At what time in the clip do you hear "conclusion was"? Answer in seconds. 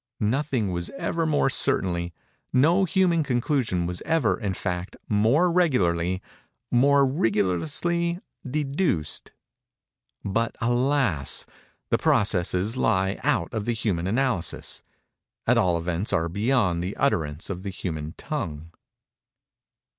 3.21-4.01